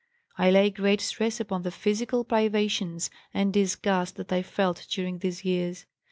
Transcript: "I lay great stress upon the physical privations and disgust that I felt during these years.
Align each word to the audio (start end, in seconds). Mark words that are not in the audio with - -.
"I 0.35 0.49
lay 0.49 0.71
great 0.71 0.99
stress 0.99 1.39
upon 1.39 1.61
the 1.61 1.69
physical 1.69 2.23
privations 2.23 3.11
and 3.35 3.53
disgust 3.53 4.15
that 4.15 4.31
I 4.33 4.41
felt 4.41 4.87
during 4.89 5.19
these 5.19 5.45
years. 5.45 5.85